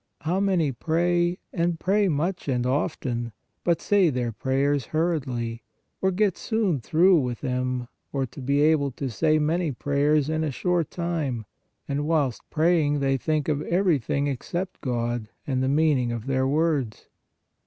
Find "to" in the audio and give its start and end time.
6.03-6.11, 8.25-8.41, 8.93-9.11